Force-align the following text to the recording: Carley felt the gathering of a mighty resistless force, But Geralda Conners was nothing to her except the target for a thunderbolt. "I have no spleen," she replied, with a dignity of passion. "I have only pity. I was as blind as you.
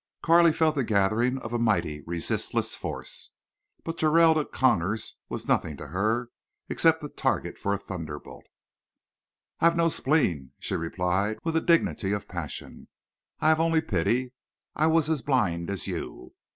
Carley 0.23 0.51
felt 0.51 0.73
the 0.73 0.83
gathering 0.83 1.37
of 1.37 1.53
a 1.53 1.59
mighty 1.59 2.01
resistless 2.07 2.73
force, 2.73 3.33
But 3.83 3.99
Geralda 3.99 4.45
Conners 4.45 5.17
was 5.29 5.47
nothing 5.47 5.77
to 5.77 5.89
her 5.89 6.31
except 6.69 7.01
the 7.01 7.07
target 7.09 7.59
for 7.59 7.71
a 7.71 7.77
thunderbolt. 7.77 8.47
"I 9.59 9.65
have 9.65 9.77
no 9.77 9.89
spleen," 9.89 10.53
she 10.57 10.73
replied, 10.73 11.37
with 11.43 11.55
a 11.55 11.61
dignity 11.61 12.13
of 12.13 12.27
passion. 12.27 12.87
"I 13.41 13.49
have 13.49 13.59
only 13.59 13.79
pity. 13.81 14.33
I 14.75 14.87
was 14.87 15.07
as 15.07 15.21
blind 15.21 15.69
as 15.69 15.85
you. 15.85 16.33